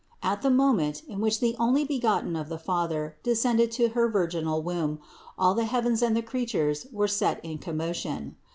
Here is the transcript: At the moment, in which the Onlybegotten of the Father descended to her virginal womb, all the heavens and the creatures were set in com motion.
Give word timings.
At 0.23 0.41
the 0.41 0.49
moment, 0.49 1.03
in 1.07 1.19
which 1.21 1.39
the 1.41 1.55
Onlybegotten 1.59 2.35
of 2.35 2.49
the 2.49 2.57
Father 2.57 3.17
descended 3.21 3.71
to 3.73 3.89
her 3.89 4.09
virginal 4.09 4.63
womb, 4.63 4.97
all 5.37 5.53
the 5.53 5.65
heavens 5.65 6.01
and 6.01 6.17
the 6.17 6.23
creatures 6.23 6.87
were 6.91 7.07
set 7.07 7.39
in 7.45 7.59
com 7.59 7.77
motion. 7.77 8.35